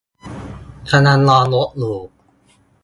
[0.89, 1.97] กำลังรอรถอยู่